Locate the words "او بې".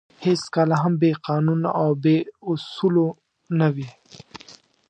1.81-2.17